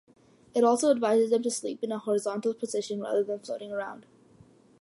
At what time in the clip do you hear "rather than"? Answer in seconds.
3.01-3.37